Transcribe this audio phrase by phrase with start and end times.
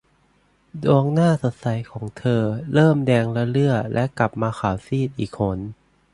[0.83, 2.41] ดวงหน้าสดใสของเธอ
[2.73, 5.57] เริ่มแดงระเรื่อและกลับมาขาวซีดอีกหน